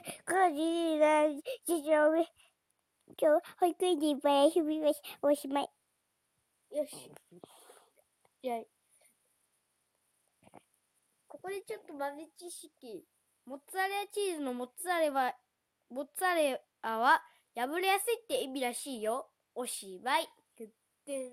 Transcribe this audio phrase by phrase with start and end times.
[0.00, 1.28] じ、こじら、
[1.66, 2.14] じじょ。
[3.20, 5.68] 今日、保育園でいっぱい遊びましおしまい。
[6.70, 7.10] よし。
[8.42, 8.60] じゃあ、
[11.26, 13.04] ここでちょっと豆知識。
[13.46, 15.34] モッツァレラチーズのモッツァレは、
[15.90, 17.22] モッツァレラは
[17.54, 19.30] 破れやすいって意味らしいよ。
[19.54, 20.28] おしまい。
[20.56, 20.68] ぐっ
[21.06, 21.32] てん。